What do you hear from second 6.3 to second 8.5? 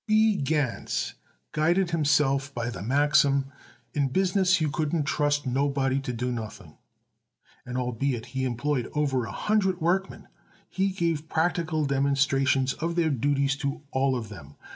nothing," and albeit he